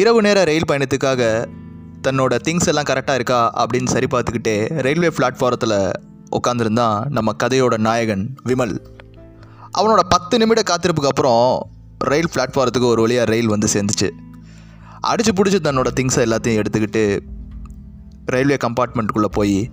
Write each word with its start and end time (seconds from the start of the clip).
இரவு 0.00 0.22
நேர 0.22 0.44
ரயில் 0.44 0.68
பயணத்துக்காக 0.72 1.46
தன்னோட 2.08 2.38
திங்ஸ் 2.44 2.66
எல்லாம் 2.66 2.84
கரெக்டாக 2.90 3.14
இருக்கா 3.14 3.40
அப்படின்னு 3.58 3.86
சரி 3.86 4.06
பார்த்துக்கிட்டே 4.10 4.82
ரயில்வே 4.82 5.06
பிளாட்ஃபாரத்தில் 5.06 5.92
உட்காந்துருந்தான் 6.30 7.04
நம்ம 7.04 7.32
கதையோட 7.42 7.78
நாயகன் 7.78 8.34
விமல். 8.44 8.86
அவனோட 9.78 9.98
பத்து 10.08 10.38
நிமிட 10.38 10.60
காத்திருப்புக்கு 10.60 11.06
அப்புறம் 11.06 11.70
ரயில் 11.98 12.28
பிளாட்ஃபாரத்துக்கு 12.34 12.84
ஒரு 12.84 13.00
வழியாக 13.00 13.30
ரயில் 13.30 13.48
வந்து 13.48 13.68
சேர்ந்துச்சு. 13.72 14.10
அடிச்சு 15.06 15.30
பிடிச்சி 15.34 15.58
தன்னோட 15.62 15.86
திங்ஸை 16.00 16.24
எல்லாத்தையும் 16.24 16.62
எடுத்துக்கிட்டு 16.62 17.20
ரயில்வே 18.26 18.56
கம்பார்ட்மெண்ட்டுக்குள்ளே 18.68 19.30
போய் 19.30 19.70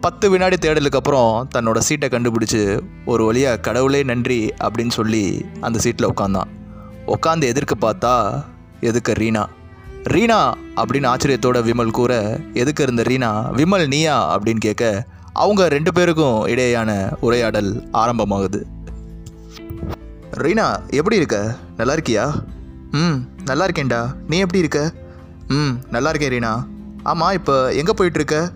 பத்து 0.00 0.30
வினாடி 0.30 0.56
தேடலுக்கு 0.60 0.96
அப்புறம் 0.96 1.48
தன்னோட 1.54 1.78
சீட்டை 1.78 2.08
கண்டுபிடிச்சி 2.08 2.80
ஒரு 3.04 3.24
வழியாக 3.24 3.60
கடவுளே 3.60 4.02
நன்றி 4.02 4.52
அப்படின்னு 4.64 4.90
சொல்லி 4.90 5.44
அந்த 5.60 5.78
சீட்டில் 5.78 6.12
உட்காந்தான் 6.12 6.50
உட்காந்து 7.06 7.42
எதிர்க்க 7.42 7.92
பார்த்தா 7.92 8.42
எதுக்க 8.80 9.12
ரீனா? 9.12 9.46
ரீனா 10.04 10.54
அப்படின்னு 10.76 11.08
ஆச்சரியத்தோட 11.12 11.58
விமல் 11.66 11.90
கூற 11.90 12.40
எதுக்கு 12.54 12.82
இருந்த 12.82 13.02
ரீனா? 13.02 13.28
விமல் 13.58 13.86
நீயா? 13.86 14.36
அப்படின்னு 14.36 14.58
கேட்க 14.58 15.06
அவங்க 15.32 15.68
ரெண்டு 15.68 15.92
பேருக்கும் 15.92 16.46
இடையேயான 16.46 17.12
உரையாடல் 17.20 17.88
ஆரம்பமாகுது. 17.92 18.62
ரீனா 20.30 20.80
எப்படி 20.88 21.16
இருக்க? 21.16 21.56
நல்லா 21.76 21.94
இருக்கியா? 21.94 22.42
ம் 22.90 23.18
நல்லா 23.44 23.66
இருக்கேன்டா. 23.66 24.14
நீ 24.28 24.38
எப்படி 24.38 24.58
இருக்க? 24.58 24.92
ம் 25.48 25.74
நல்லா 25.90 26.08
இருக்கேன் 26.08 26.32
ரீனா. 26.32 26.66
ஆமாம் 27.02 27.32
இப்போ 27.32 27.74
எங்கே 27.74 27.92
போயிட்டுருக்க? 27.92 28.52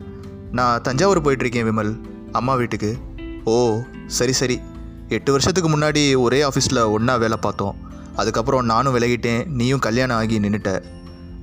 நான் 0.52 0.80
தஞ்சாவூர் 0.80 1.22
போயிட்டுருக்கேன் 1.22 1.69
விமல் 1.70 2.00
அம்மா 2.33 2.55
வீட்டுக்கு. 2.55 2.97
ஓ 3.44 3.78
சரி 4.06 4.33
சரி. 4.33 4.61
எட்டு 5.08 5.30
வருஷத்துக்கு 5.33 5.78
முன்னாடி 5.78 6.17
ஒரே 6.17 6.42
ஆஃபீஸில் 6.42 6.91
ஒன்றா 6.91 7.17
வேலை 7.17 7.36
பார்த்தோம். 7.41 7.74
அதுக்கப்புறம் 8.17 8.64
நானும் 8.64 8.94
விலகிட்டேன் 8.94 9.47
நீயும் 9.47 9.78
கல்யாணம் 9.78 10.17
ஆகி 10.17 10.39
நின்றுட்ட 10.39 10.83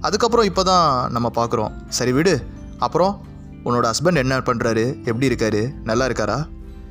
அதுக்கப்புறம் 0.08 0.48
இப்போ 0.50 0.64
தான் 0.64 1.12
நம்ம 1.12 1.28
பார்க்குறோம். 1.36 1.74
சரி 1.98 2.12
விடு. 2.12 2.36
அப்புறம் 2.86 3.14
உன்னோட 3.66 3.86
ஹஸ்பண்ட் 3.92 4.22
என்ன 4.24 4.38
பண்ணுறாரு 4.38 4.86
எப்படி 5.10 5.28
இருக்காரு? 5.30 5.62
நல்லா 5.84 6.08
இருக்காரா? 6.08 6.38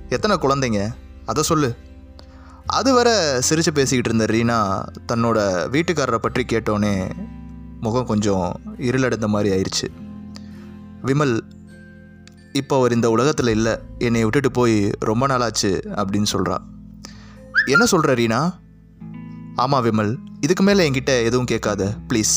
எத்தனை 0.08 0.36
குழந்தைங்க? 0.36 0.82
அதை 1.26 1.42
சொல்லு. 1.42 1.68
அது 2.78 2.90
வர 2.94 3.08
சிரித்து 3.40 3.72
பேசிக்கிட்டு 3.72 4.10
இருந்த 4.10 4.26
ரீனா 4.34 4.56
தன்னோட 5.12 5.38
வீட்டுக்காரரை 5.74 6.14
பற்றி 6.14 6.42
கேட்டோன்னே 6.52 6.94
முகம் 7.80 8.06
கொஞ்சம் 8.06 8.46
இருளடைந்த 8.78 9.28
மாதிரி 9.28 9.48
ஆயிடுச்சு 9.54 9.88
விமல் 11.06 11.34
இப்போ 12.52 12.74
அவர் 12.76 12.92
இந்த 12.92 13.10
உலகத்தில் 13.10 13.50
இல்லை. 13.56 13.74
என்னை 13.98 14.22
விட்டுட்டு 14.22 14.50
போய் 14.50 14.76
ரொம்ப 15.10 15.26
நாளாச்சு 15.26 15.70
அப்படின்னு 16.00 16.30
சொல்கிறா 16.32 16.56
என்ன 17.66 17.84
சொல்கிற 17.84 18.14
ரீனா? 18.14 18.40
ஆமாம் 19.54 19.84
விமல். 19.84 20.12
இதுக்கு 20.40 20.62
மேலே 20.62 20.90
என்கிட்ட 20.90 21.12
எதுவும் 21.24 21.50
கேட்காத. 21.52 21.82
ப்ளீஸ். 22.08 22.36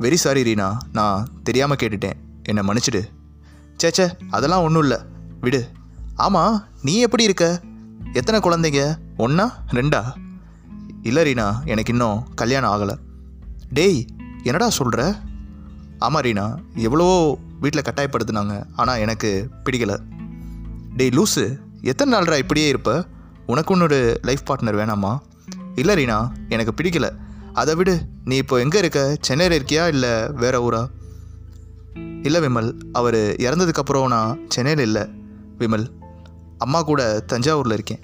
வெரி 0.00 0.14
சாரி 0.14 0.42
ரீனா 0.42 0.76
நான் 0.92 1.28
தெரியாமல் 1.42 1.76
கேட்டுட்டேன். 1.76 2.12
என்னை 2.42 2.66
மன்னிச்சிடு. 2.66 3.02
சேச்சே 3.82 4.10
அதெல்லாம் 4.30 4.62
ஒன்றும் 4.62 4.82
இல்லை. 4.82 4.98
விடு. 5.40 5.68
ஆமாம் 6.14 6.64
நீ 6.82 7.00
எப்படி 7.00 7.22
இருக்க? 7.22 7.60
எத்தனை 8.12 8.40
குழந்தைங்க? 8.40 8.98
ஒன்றா 9.16 9.64
ரெண்டா? 9.70 10.14
இல்லை 11.02 11.32
ரீனா 11.32 11.64
எனக்கு 11.64 11.92
இன்னும் 11.92 12.34
கல்யாணம் 12.34 12.72
ஆகலை. 12.72 12.96
டேய் 13.68 14.04
என்னடா 14.42 14.68
சொல்கிற 14.68 15.14
ஆமாம் 15.98 16.22
ரீனா 16.22 16.58
எவ்வளவோ 16.74 17.38
வீட்டில் 17.60 17.82
கட்டாயப்படுத்துனாங்க. 17.82 18.64
ஆனால் 18.76 18.98
எனக்கு 18.98 19.48
பிடிக்கல. 19.64 19.98
டேய் 20.96 21.08
லூஸு 21.08 21.58
எத்தனை 21.80 22.18
நாள்ரா 22.18 22.38
இப்படியே 22.38 22.68
இருப்ப? 22.68 23.04
உனக்கு 23.46 23.76
உன்னோட 23.76 24.16
லைஃப் 24.22 24.52
பார்ட்னர் 24.52 24.76
வேணாமா? 24.76 25.18
இல்லை 25.74 26.04
ரீனா 26.04 26.32
எனக்கு 26.48 26.82
பிடிக்கல. 26.82 27.16
அதை 27.52 27.74
விடு. 27.74 28.00
நீ 28.24 28.36
இப்போ 28.36 28.58
எங்கே 28.58 28.78
இருக்க? 28.78 29.16
சென்னையில் 29.20 29.62
இருக்கியா 29.62 29.88
இல்லை 29.88 30.28
வேற 30.28 30.60
ஊரா? 30.60 30.86
இல்லை 32.22 32.40
விமல் 32.40 32.80
அவர் 32.92 33.14
இறந்ததுக்கப்புறம் 33.14 34.06
நான் 34.06 34.38
சென்னையில் 34.48 34.84
இல்லை. 34.84 35.02
விமல் 35.58 35.86
அம்மா 36.58 36.82
கூட 36.82 37.22
தஞ்சாவூரில் 37.26 37.72
இருக்கேன். 37.72 38.00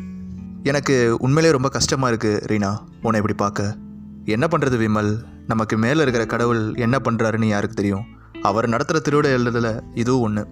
எனக்கு 0.63 1.17
உண்மையிலே 1.19 1.53
ரொம்ப 1.53 1.69
கஷ்டமாக 1.69 2.15
இருக்குது 2.15 2.41
ரீனா. 2.47 2.79
உன்னை 3.03 3.21
இப்படி 3.21 3.37
பார்க்க. 3.37 3.77
என்ன 4.25 4.47
பண்ணுறது 4.47 4.77
விமல்? 4.79 5.23
நமக்கு 5.47 5.79
மேலே 5.79 6.01
இருக்கிற 6.03 6.27
கடவுள் 6.27 6.75
என்ன 6.75 6.99
பண்ணுறாருன்னு 7.05 7.45
யாருக்கு 7.45 7.77
தெரியும்? 7.77 8.05
அவர் 8.43 8.69
நடத்துகிற 8.69 9.05
திருவிட 9.05 9.39
எழுதல 9.39 9.81
இதுவும் 9.95 10.23
ஒன்று 10.23 10.47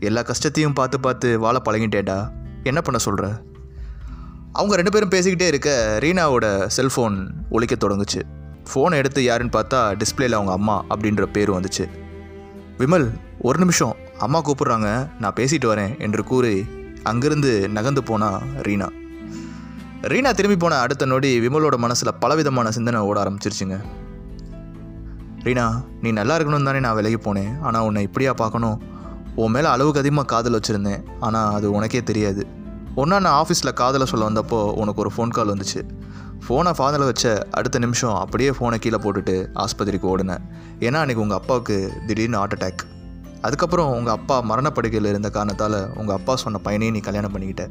எல்லா 0.00 0.22
கஷ்டத்தையும் 0.22 0.72
பார்த்து 0.72 1.00
பார்த்து 1.00 1.38
வாழ 1.38 1.62
பழகிட்டேடா 1.64 2.30
என்ன 2.62 2.80
பண்ண 2.80 2.98
சொல்கிற 2.98 3.42
அவங்க 4.58 4.76
ரெண்டு 4.78 4.92
பேரும் 4.94 5.12
பேசிக்கிட்டே 5.12 5.46
இருக்க 5.50 5.70
ரீனாவோட 6.04 6.46
செல்ஃபோன் 6.76 7.16
ஒழிக்க 7.56 7.74
தொடங்குச்சு. 7.82 8.20
ஃபோனை 8.68 8.96
எடுத்து 9.00 9.20
யாருன்னு 9.24 9.52
பார்த்தா 9.56 9.80
டிஸ்பிளேல 10.00 10.38
அவங்க 10.38 10.52
அம்மா 10.52 10.76
அப்படின்ற 10.92 11.26
பேர் 11.34 11.50
வந்துச்சு. 11.56 11.84
விமல் 12.80 13.06
ஒரு 13.48 13.58
நிமிஷம் 13.58 13.94
அம்மா 14.18 14.42
கூப்பிட்றாங்க 14.46 14.88
நான் 15.20 15.36
பேசிட்டு 15.36 15.68
வரேன் 15.72 15.92
என்று 16.06 16.24
கூறி 16.24 16.54
அங்கிருந்து 17.02 17.52
நகர்ந்து 17.76 18.02
போனா 18.02 18.30
ரீனா. 18.66 18.88
ரீனா 20.10 20.32
திரும்பி 20.32 20.58
போன 20.64 20.80
அடுத்த 20.80 21.06
நொடி 21.12 21.32
விமலோட 21.46 21.76
மனசில் 21.76 22.16
பலவிதமான 22.24 22.70
சிந்தனை 22.70 23.00
ஓட 23.00 23.18
ஆரம்பிச்சிருச்சுங்க. 23.24 23.78
ரீனா 25.46 25.66
நீ 26.02 26.10
நல்லா 26.20 26.36
இருக்கணும் 26.38 26.68
தானே 26.70 26.80
நான் 26.80 26.98
விலகி 27.00 27.20
போனேன். 27.30 27.52
ஆனால் 27.60 27.86
உன்னை 27.88 28.02
இப்படியா 28.02 28.34
பார்க்கணும். 28.44 28.78
உன் 29.34 29.50
மேலே 29.50 29.68
அளவுக்கு 29.76 30.00
அதிகமாக 30.00 30.30
காதல் 30.34 30.60
வச்சுருந்தேன். 30.60 31.02
ஆனால் 31.20 31.54
அது 31.54 31.66
உனக்கே 31.78 32.02
தெரியாது. 32.02 32.44
ஒன்றா 33.00 33.16
நான் 33.24 33.36
ஆஃபீஸில் 33.40 33.76
காதலை 33.80 34.06
சொல்ல 34.10 34.24
வந்தப்போ 34.28 34.58
உனக்கு 34.82 35.00
ஒரு 35.02 35.10
ஃபோன் 35.14 35.32
கால் 35.36 35.50
வந்துச்சு. 35.52 35.80
ஃபோனை 36.44 36.70
ஃபாதரில் 36.78 37.08
வச்ச 37.08 37.24
அடுத்த 37.58 37.76
நிமிஷம் 37.84 38.14
அப்படியே 38.22 38.50
ஃபோனை 38.56 38.76
கீழே 38.84 38.98
போட்டுட்டு 39.04 39.34
ஆஸ்பத்திரிக்கு 39.64 40.06
ஓடினேன். 40.12 40.42
ஏன்னா 40.86 40.98
அன்றைக்கி 41.02 41.22
உங்கள் 41.24 41.38
அப்பாவுக்கு 41.40 41.76
திடீர்னு 42.08 42.38
ஹார்ட் 42.40 42.54
அட்டாக் 42.56 42.82
அதுக்கப்புறம் 43.46 43.90
உங்கள் 43.96 44.14
அப்பா 44.18 44.36
மரணப்படுக்கையில் 44.50 45.08
இருந்த 45.12 45.28
காரணத்தால் 45.36 45.78
உங்கள் 46.00 46.16
அப்பா 46.18 46.34
சொன்ன 46.44 46.60
பையனையும் 46.66 46.96
நீ 46.96 47.02
கல்யாணம் 47.08 47.34
பண்ணிக்கிட்ட. 47.34 47.66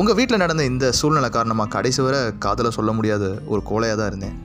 உங்கள் 0.00 0.16
வீட்டில் 0.20 0.42
நடந்த 0.44 0.64
இந்த 0.72 0.86
சூழ்நிலை 1.00 1.30
காரணமாக 1.36 1.72
கடைசி 1.76 2.00
வரை 2.06 2.20
காதலை 2.46 2.72
சொல்ல 2.78 2.92
முடியாத 2.98 3.24
ஒரு 3.52 3.62
கோலையாக 3.70 3.98
தான் 4.00 4.10
இருந்தேன். 4.12 4.36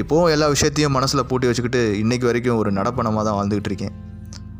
இப்போவும் 0.00 0.30
எல்லா 0.34 0.48
விஷயத்தையும் 0.54 0.96
மனசில் 0.98 1.28
பூட்டி 1.30 1.48
வச்சுக்கிட்டு 1.50 1.82
இன்றைக்கி 2.02 2.26
வரைக்கும் 2.30 2.60
ஒரு 2.62 2.72
நடப்பணமாக 2.78 3.24
தான் 3.28 3.36
வாழ்ந்துக்கிட்டு 3.38 3.72
இருக்கேன். 3.72 3.96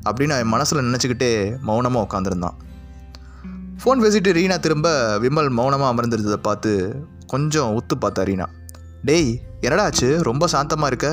அப்படின்னு 0.09 0.37
என் 0.43 0.53
மனசில் 0.56 0.87
நினச்சிக்கிட்டே 0.88 1.31
மௌனமாக 1.69 2.06
உட்காந்துருந்தான் 2.09 2.59
ஃபோன் 3.83 4.01
பேசிட்டு 4.05 4.31
ரீனா 4.37 4.57
திரும்ப 4.65 4.89
விமல் 5.19 5.49
மௌனமாக 5.59 5.91
அமர்ந்திருந்ததை 5.93 6.39
பார்த்து 6.47 6.71
கொஞ்சம் 7.27 7.75
ஒத்து 7.75 7.95
பார்த்தா 7.97 8.23
ரீனா. 8.29 8.47
டேய் 9.03 9.31
என்னடா 9.61 9.83
ஆச்சு? 9.83 10.23
ரொம்ப 10.23 10.47
சாந்தமாக 10.47 10.87
இருக்க? 10.87 11.09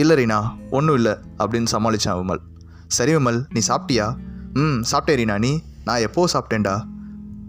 இல்லை 0.00 0.16
ரீனா 0.20 0.38
ஒன்றும் 0.70 0.94
இல்லை 0.94 1.14
அப்படின்னு 1.38 1.70
சமாளித்தான் 1.72 2.18
விமல். 2.20 2.42
சரி 2.86 3.14
விமல் 3.16 3.40
நீ 3.54 3.60
சாப்பிட்டியா? 3.68 4.06
ம் 4.52 4.82
சாப்பிட்டே 4.90 5.14
ரீனா 5.20 5.38
நீ? 5.38 5.52
நான் 5.84 6.04
எப்போ 6.08 6.28
சாப்பிட்டேன்டா? 6.34 6.74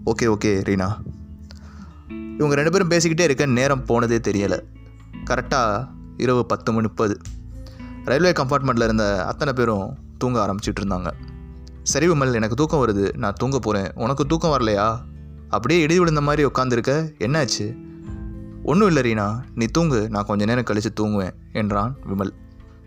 ஓகே 0.06 0.28
ஓகே 0.36 0.54
ரீனா. 0.70 0.90
இவங்க 2.38 2.56
ரெண்டு 2.56 2.72
பேரும் 2.72 2.94
பேசிக்கிட்டே 2.96 3.28
இருக்க 3.30 3.46
நேரம் 3.46 3.86
போனதே 3.86 4.18
தெரியலை. 4.30 4.60
கரெக்டாக 5.32 5.88
இரவு 6.18 6.46
பத்து 6.46 6.72
மணி 6.72 6.88
முப்பது. 6.88 7.18
ரயில்வே 8.06 8.32
கம்பார்ட்மெண்ட்டில் 8.32 8.90
இருந்த 8.90 9.26
அத்தனை 9.26 9.54
பேரும் 9.54 9.86
தூங்க 10.18 10.40
ஆரம்பிச்சிட்டு 10.46 10.82
இருந்தாங்க. 10.84 11.12
சரி 11.92 12.08
விமல் 12.08 12.34
எனக்கு 12.34 12.56
தூக்கம் 12.56 12.88
வருது 12.88 13.14
நான் 13.16 13.34
தூங்க 13.34 13.60
போகிறேன் 13.60 13.92
உனக்கு 13.96 14.26
தூக்கம் 14.26 14.52
வரலையா? 14.52 15.00
அப்படியே 15.50 15.82
இடி 15.82 16.00
விழுந்த 16.00 16.22
மாதிரி 16.22 16.46
உட்காந்துருக்க 16.46 16.92
என்னாச்சு? 17.20 17.76
ஒன்றும் 18.64 18.88
இல்லை 18.88 19.02
ரீனா 19.08 19.40
நீ 19.56 19.66
தூங்கு 19.66 20.10
நான் 20.10 20.26
கொஞ்ச 20.26 20.46
நேரம் 20.46 20.64
கழித்து 20.64 20.92
தூங்குவேன் 21.00 21.34
என்றான் 21.54 21.98
விமல். 22.10 22.32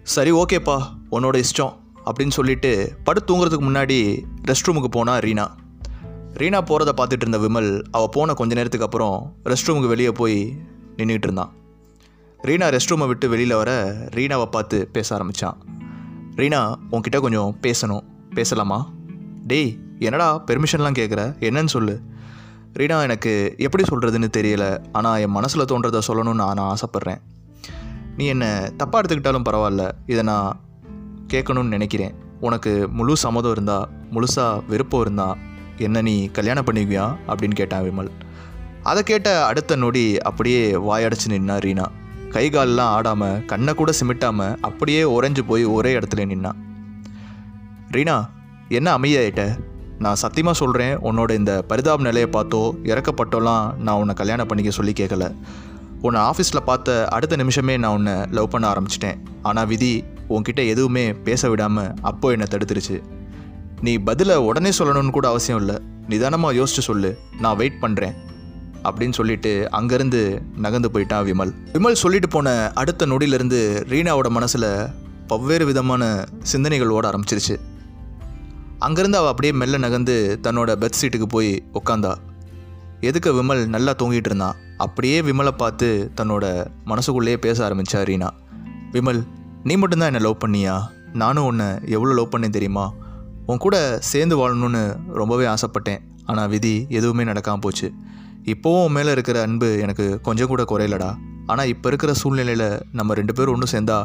சரி 0.03 0.33
ஓகேப்பா 0.33 0.77
உன்னோட 1.11 1.43
இஷ்டம் 1.43 1.75
அப்படின்னு 2.05 2.31
சொல்லிட்டு 2.31 2.97
படுத்து 3.05 3.29
தூங்குறதுக்கு 3.29 3.67
முன்னாடி 3.69 4.25
ரெஸ்ட் 4.47 4.69
ரூமுக்கு 4.69 4.91
போனா 4.91 5.19
ரீனா. 5.19 5.47
ரீனா 6.33 6.59
போகிறத 6.63 6.92
பார்த்துட்டு 6.97 7.25
இருந்த 7.27 7.39
விமல் 7.39 7.84
அவள் 7.91 8.13
போன 8.13 8.34
கொஞ்ச 8.34 8.54
நேரத்துக்கு 8.54 8.87
அப்புறம் 8.87 9.37
ரெஸ்ட் 9.45 9.69
ரூமுக்கு 9.69 9.87
வெளியே 9.87 10.13
போய் 10.13 10.57
நின்றுட்டு 10.97 11.28
இருந்தான். 11.28 11.53
ரீனா 12.45 12.66
ரெஸ்ட் 12.69 12.91
ரூமை 12.91 13.07
விட்டு 13.07 13.28
வெளியில் 13.28 13.54
வர 13.54 13.71
ரீனாவை 14.15 14.45
பார்த்து 14.45 14.89
பேச 14.92 15.15
ஆரம்பித்தான் 15.15 15.59
ரீனா 16.37 16.75
உன்கிட்ட 16.91 17.21
கொஞ்சம் 17.21 17.57
பேசணும். 17.63 18.04
பேசலாமா? 18.36 18.78
டேய் 19.47 19.72
என்னடா 19.98 20.27
பெர்மிஷன்லாம் 20.47 20.98
கேட்குற 21.00 21.21
என்னன்னு 21.41 21.72
சொல்லு. 21.74 21.94
ரீனா 22.78 23.03
எனக்கு 23.03 23.54
எப்படி 23.59 23.83
சொல்கிறதுன்னு 23.83 24.28
தெரியல. 24.36 24.65
ஆனால் 24.92 25.21
என் 25.21 25.30
மனசில் 25.30 25.68
தோன்றதை 25.72 26.00
சொல்லணும்னு 26.06 26.34
நான் 26.34 26.59
ஆசைப்பட்றேன். 26.59 27.21
நீ 28.16 28.24
என்னை 28.27 28.48
தப்பாக 28.48 29.00
எடுத்துக்கிட்டாலும் 29.00 29.47
பரவாயில்ல. 29.48 29.91
இதை 30.06 30.22
நான் 30.22 30.60
கேட்கணும்னு 31.33 31.74
நினைக்கிறேன். 31.77 32.15
உனக்கு 32.41 32.88
முழு 32.88 33.16
சம்மதம் 33.16 33.50
இருந்தால் 33.50 33.88
முழுசாக 34.12 34.62
விருப்பம் 34.68 35.00
இருந்தா 35.00 35.36
என்ன 35.78 36.03
நீ 36.03 36.15
கல்யாணம் 36.27 36.65
பண்ணிக்குவியா? 36.65 37.06
அப்படின்னு 37.28 37.54
கேட்டான் 37.54 37.82
விமல். 37.82 38.10
அதை 38.82 39.03
கேட்ட 39.03 39.47
அடுத்த 39.47 39.77
நொடி 39.77 40.04
அப்படியே 40.21 40.72
வாயடைச்சு 40.72 41.28
நின்னா 41.28 41.56
ரீனா. 41.66 41.86
கை 42.30 42.50
காலெலாம் 42.50 42.92
ஆடாமல் 42.97 43.44
கண்ணை 43.44 43.74
கூட 43.74 43.92
சிமிட்டாமல் 44.00 44.56
அப்படியே 44.60 45.03
உறைஞ்சு 45.03 45.42
போய் 45.47 45.65
ஒரே 45.65 45.92
இடத்துல 45.98 46.24
நின்னான். 46.24 46.60
ரீனா 47.94 48.15
என்ன 48.78 48.88
அமைதியாயிட்ட? 48.98 49.42
நான் 50.04 50.18
சத்தியமாக 50.22 50.56
சொல்கிறேன் 50.60 50.94
உன்னோட 51.09 51.30
இந்த 51.41 51.53
பரிதாப 51.68 52.04
நிலையை 52.06 52.28
பார்த்தோ 52.36 52.60
இறக்கப்பட்டோலாம் 52.91 53.66
நான் 53.84 53.98
உன்னை 54.03 54.15
கல்யாணம் 54.21 54.48
பண்ணிக்க 54.50 54.71
சொல்லி 54.78 54.92
கேட்கல 55.00 55.27
உன்னை 56.06 56.21
ஆஃபீஸில் 56.30 56.66
பார்த்த 56.68 56.97
அடுத்த 57.16 57.34
நிமிஷமே 57.42 57.74
நான் 57.83 57.94
உன்னை 57.98 58.15
லவ் 58.36 58.50
பண்ண 58.54 58.65
ஆரம்பிச்சிட்டேன். 58.72 59.21
ஆனால் 59.48 59.68
விதி 59.72 59.92
உன்கிட்ட 60.34 60.60
எதுவுமே 60.72 61.04
பேச 61.28 61.48
விடாமல் 61.53 61.92
அப்போ 62.10 62.33
என்னை 62.34 62.48
தடுத்துருச்சு. 62.54 62.97
நீ 63.86 63.94
பதிலை 64.09 64.36
உடனே 64.48 64.72
சொல்லணும்னு 64.78 65.15
கூட 65.18 65.28
அவசியம் 65.32 65.60
இல்லை. 65.62 65.77
நிதானமாக 66.12 66.59
யோசிச்சு 66.60 66.84
சொல்லு 66.89 67.12
நான் 67.44 67.59
வெயிட் 67.62 67.80
பண்ணுறேன் 67.84 68.16
அப்படின்னு 68.89 69.18
சொல்லிட்டு 69.21 69.54
அங்கேருந்து 69.78 70.21
நகர்ந்து 70.66 70.91
போயிட்டான் 70.97 71.24
விமல். 71.30 71.54
விமல் 71.77 72.03
சொல்லிட்டு 72.04 72.30
போன 72.36 72.48
அடுத்த 72.82 73.06
நொடியிலிருந்து 73.12 73.60
ரீனாவோட 73.94 74.30
மனசில் 74.39 74.71
பல்வேறு 75.30 75.65
விதமான 75.71 76.03
சிந்தனைகள் 76.50 76.94
ஓட 76.97 77.04
ஆரம்பிச்சிருச்சு. 77.12 77.56
அங்கேருந்து 78.84 79.19
அவள் 79.19 79.33
அப்படியே 79.33 79.53
மெல்ல 79.61 79.77
நகர்ந்து 79.78 80.15
தன்னோட 80.47 80.71
பெட் 80.83 80.99
சீட்டுக்கு 81.01 81.27
போய் 81.34 81.63
உட்காந்தா 81.78 82.13
எதுக்கு 83.01 83.31
விமல் 83.39 83.63
நல்லா 83.67 83.93
தூங்கிட்டு 84.01 84.31
இருந்தான் 84.31 84.57
அப்படியே 84.84 85.23
விமலை 85.23 85.53
பார்த்து 85.63 86.11
தன்னோட 86.19 86.45
மனசுக்குள்ளேயே 86.91 87.37
பேச 87.37 87.59
ஆரம்பிச்சா 87.69 88.01
ரீனா. 88.09 88.28
விமல் 88.93 89.21
நீ 89.65 89.77
மட்டும்தான் 89.77 90.11
என்னை 90.11 90.23
லவ் 90.27 90.43
பண்ணியா? 90.45 90.75
நானும் 91.13 91.45
உன்னை 91.45 91.69
எவ்வளோ 91.97 92.13
லவ் 92.19 92.33
பண்ணேன் 92.33 92.57
தெரியுமா? 92.57 92.84
உன் 93.47 93.63
கூட 93.65 93.77
சேர்ந்து 94.11 94.37
வாழணும்னு 94.41 94.83
ரொம்பவே 95.21 95.47
ஆசைப்பட்டேன். 95.55 96.03
ஆனால் 96.25 96.49
விதி 96.49 96.75
எதுவுமே 96.99 97.25
நடக்காமல் 97.25 97.65
போச்சு. 97.67 97.89
இப்போவும் 98.45 98.84
உன் 98.87 98.93
மேலே 98.93 99.11
இருக்கிற 99.11 99.43
அன்பு 99.43 99.78
எனக்கு 99.84 100.21
கொஞ்சம் 100.21 100.51
கூட 100.53 100.63
குறையலடா. 100.63 101.11
ஆனால் 101.47 101.67
இப்போ 101.67 101.89
இருக்கிற 101.89 102.13
சூழ்நிலையில் 102.13 102.69
நம்ம 102.93 103.15
ரெண்டு 103.15 103.33
பேரும் 103.33 103.55
ஒன்றும் 103.57 103.73
சேர்ந்தா 103.75 103.99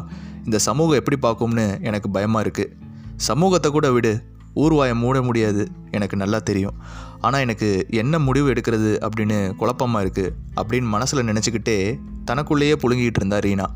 இந்த 0.44 0.58
சமூகம் 0.58 1.00
எப்படி 1.00 1.18
பார்க்கும்னு 1.26 1.66
எனக்கு 1.80 2.10
பயமாக 2.10 2.44
இருக்குது 2.46 2.70
சமூகத்தை 3.16 3.70
கூட 3.70 3.90
விடு. 3.90 4.12
ஊர்வாயை 4.54 4.94
மூட 4.94 5.22
முடியாது 5.22 5.68
எனக்கு 5.90 6.16
நல்லா 6.16 6.38
தெரியும். 6.38 6.74
ஆனால் 7.20 7.40
எனக்கு 7.40 7.86
என்ன 7.90 8.18
முடிவு 8.18 8.52
எடுக்கிறது 8.52 9.08
அப்படின்னு 9.08 9.56
குழப்பமாக 9.56 10.04
இருக்குது 10.06 10.32
அப்படின்னு 10.56 10.86
மனசில் 10.86 11.26
நினச்சிக்கிட்டே 11.26 11.98
தனக்குள்ளேயே 12.24 12.74
புழுங்கிட்டு 12.74 13.20
இருந்தா 13.22 13.38
ரீனா. 13.38 13.66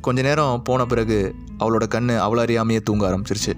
கொஞ்ச 0.00 0.22
நேரம் 0.22 0.62
போன 0.62 0.86
பிறகு 0.86 1.34
அவளோட 1.58 1.86
கண் 1.88 2.10
அவள 2.10 2.40
அறியாமையே 2.44 2.80
தூங்க 2.82 3.10
ஆரம்பிச்சிருச்சு. 3.10 3.52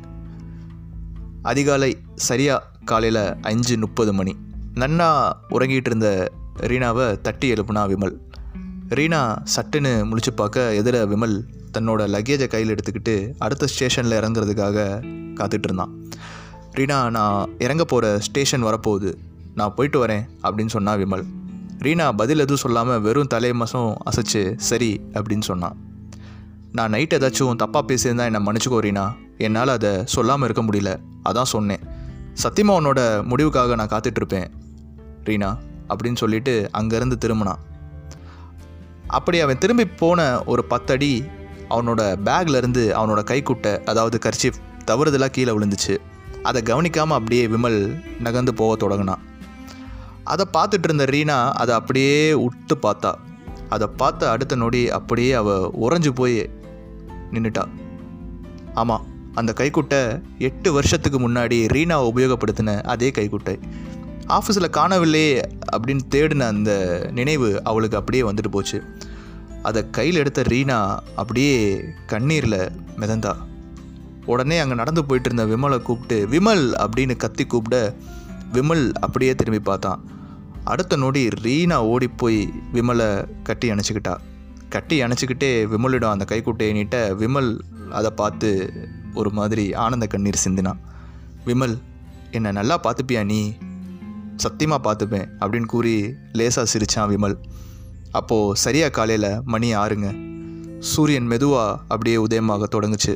அதிகாலை 1.43 1.97
சரியாக 2.15 2.67
காலையில் 2.85 3.37
அஞ்சு 3.41 3.79
முப்பது 3.79 4.13
மணி. 4.13 4.37
நன்னா 4.75 5.33
உறங்கிட்டு 5.51 5.91
இருந்த 5.93 6.33
ரீனாவை 6.61 7.21
தட்டி 7.21 7.53
எழுப்புனா 7.53 7.83
விமல். 7.93 8.17
ரீனா 8.97 9.19
சட்டுன்னு 9.55 9.91
முழிச்சு 10.11 10.31
பார்க்க 10.35 10.63
எதிர 10.81 10.97
விமல் 11.11 11.35
தன்னோட 11.75 12.03
லக்கேஜை 12.13 12.47
கையில் 12.47 12.73
எடுத்துக்கிட்டு 12.75 13.15
அடுத்த 13.39 13.67
ஸ்டேஷனில் 13.67 14.17
இறங்குறதுக்காக 14.19 14.77
காத்துட்டு 15.39 15.67
இருந்தான். 15.69 15.93
ரீனா 16.77 17.11
நான் 17.17 17.51
இறங்க 17.59 17.85
போகிற 17.85 18.21
ஸ்டேஷன் 18.21 18.65
வரப்போகுது. 18.65 19.11
நான் 19.55 19.75
போயிட்டு 19.75 20.07
வரேன் 20.07 20.25
அப்படின்னு 20.43 20.75
சொன்னா 20.77 20.95
விமல். 20.95 21.25
ரீனா 21.87 22.07
பதில் 22.13 22.39
எதுவும் 22.39 22.63
சொல்லாமல் 22.65 23.01
வெறும் 23.01 23.31
தலை 23.35 23.53
மசம் 23.53 23.91
அசைச்சு 24.11 24.43
சரி 24.71 24.91
அப்படின்னு 25.15 25.47
சொன்னான். 25.51 25.77
நான் 26.73 26.91
நைட் 26.91 27.15
ஏதாச்சும் 27.19 27.61
தப்பாக 27.65 27.85
பேசியிருந்தா 27.91 28.29
என்னை 28.31 28.43
மன்னிச்சுக்கோ 28.47 28.81
ரீனா. 28.89 29.07
என்னால் 29.39 29.77
அதை 29.77 29.93
சொல்லாமல் 30.17 30.49
இருக்க 30.51 30.63
முடியல. 30.63 30.91
அதான் 31.29 31.53
சொன்னேன். 31.55 31.85
சத்தியமா 32.45 32.75
உன்னோட 32.81 33.01
முடிவுக்காக 33.31 33.75
நான் 33.75 33.95
காத்துட்ருப்பேன் 33.95 34.51
ரீனா 35.29 35.53
அப்படின்னு 35.89 36.17
சொல்லிட்டு 36.17 36.71
அங்கேருந்து 36.79 37.17
திரும்பினான். 37.25 37.63
அப்படி 39.09 39.41
அவன் 39.41 39.59
திரும்பி 39.59 39.87
போன 39.87 40.45
ஒரு 40.45 40.65
பத்தடி 40.65 41.25
அவனோட 41.71 42.03
பேக்லேருந்து 42.25 42.83
அவனோட 43.01 43.21
கைக்குட்டை 43.31 43.85
அதாவது 43.85 44.19
கர்ச்சிப் 44.19 44.61
தவறுதலாக 44.87 45.31
கீழே 45.31 45.53
விழுந்துச்சு. 45.53 45.97
அதை 46.43 46.63
கவனிக்காமல் 46.63 47.17
அப்படியே 47.17 47.47
விமல் 47.47 48.03
நகர்ந்து 48.21 48.55
போக 48.55 48.77
தொடங்கினான். 48.77 49.19
அதை 50.25 50.45
பார்த்துட்டு 50.53 50.85
இருந்த 50.85 51.05
ரீனா 51.05 51.51
அதை 51.53 51.75
அப்படியே 51.75 52.33
உட்டு 52.33 52.75
பார்த்தா. 52.83 53.15
அதை 53.69 53.87
பார்த்த 53.97 54.31
அடுத்த 54.31 54.57
நொடி 54.57 54.91
அப்படியே 54.91 55.33
அவ 55.33 55.71
உறைஞ்சு 55.81 56.09
போய் 56.09 56.51
நின்றுட்டா 57.33 57.65
ஆமாம் 58.75 59.05
அந்த 59.35 59.55
கைக்குட்டை 59.57 60.23
எட்டு 60.39 60.73
வருஷத்துக்கு 60.73 61.29
முன்னாடி 61.29 61.59
ரீனா 61.75 61.97
உபயோகப்படுத்தின 62.11 62.83
அதே 62.83 63.11
கைக்குட்டை. 63.11 63.61
ஆஃபீஸில் 64.29 64.75
காணவில்லையே 64.77 65.43
அப்படின்னு 65.73 66.03
தேடின 66.15 66.47
அந்த 66.47 66.73
நினைவு 67.13 67.61
அவளுக்கு 67.65 67.97
அப்படியே 67.97 68.23
வந்துட்டு 68.23 68.49
போச்சு. 68.49 68.83
அதை 69.63 69.91
கையில் 69.91 70.17
எடுத்த 70.17 70.43
ரீனா 70.43 70.99
அப்படியே 71.17 71.85
கண்ணீரில் 72.07 72.71
மிதந்தா. 72.99 73.37
உடனே 74.27 74.59
அங்கே 74.59 74.75
நடந்து 74.75 75.05
போயிட்டு 75.05 75.31
இருந்த 75.31 75.57
விமலை 75.57 75.83
கூப்பிட்டு 75.83 76.27
விமல்! 76.27 76.73
அப்படின்னு 76.79 77.17
கத்தி 77.17 77.47
கூப்பிட 77.47 77.95
விமல் 78.53 78.93
அப்படியே 78.93 79.35
திரும்பி 79.35 79.61
பார்த்தான். 79.61 80.01
அடுத்த 80.65 80.97
நொடி 80.97 81.29
ரீனா 81.29 81.77
ஓடி 81.77 82.09
போய் 82.09 82.53
விமலை 82.73 83.25
கட்டி 83.43 83.73
அணைச்சிக்கிட்டா. 83.73 84.15
கட்டி 84.69 85.03
அணைச்சிக்கிட்டே 85.03 85.51
விமலிடம் 85.67 86.11
அந்த 86.11 86.25
கைக்குட்டையை 86.25 86.73
நீட்ட 86.73 87.15
விமல் 87.15 87.59
அதை 87.91 88.11
பார்த்து 88.11 88.73
ஒரு 89.15 89.31
மாதிரி 89.31 89.75
ஆனந்த 89.75 90.07
கண்ணீர் 90.07 90.45
சிந்தினான். 90.45 90.81
விமல் 91.47 91.79
என்னை 92.31 92.53
நல்லா 92.53 92.81
பார்த்துப்பியா 92.83 93.25
நீ? 93.25 93.41
சத்தியமாக 94.45 94.81
பார்த்துப்பேன் 94.87 95.29
அப்படின்னு 95.41 95.71
கூறி 95.75 95.95
லேசாக 96.39 96.67
சிரிச்சான் 96.73 97.11
விமல். 97.13 97.37
அப்போது 98.19 98.57
சரியாக 98.65 98.93
காலையில் 98.99 99.31
மணி 99.53 99.69
ஆறுங்க. 99.83 100.09
சூரியன் 100.91 101.29
மெதுவாக 101.33 101.79
அப்படியே 101.93 102.19
உதயமாக 102.27 102.69
தொடங்குச்சு. 102.75 103.15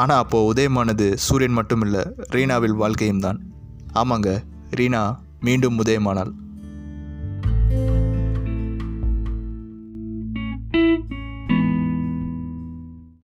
ஆனால் 0.00 0.20
அப்போது 0.22 0.48
உதயமானது 0.52 1.06
சூரியன் 1.26 1.56
மட்டும் 1.58 1.82
இல்லை 1.86 2.02
ரீனாவில் 2.34 2.76
வாழ்க்கையும் 2.82 3.24
தான் 3.26 3.38
ஆமாங்க 4.02 4.30
ரீனா 4.78 5.02
மீண்டும் 5.46 5.78
உதயமானாள். 5.84 6.32